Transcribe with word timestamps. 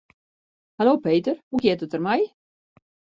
Hallo 0.79 0.93
Peter, 1.03 1.35
hoe 1.49 1.61
giet 1.63 1.83
it 1.85 1.91
der 1.93 2.03
mei? 2.07 2.21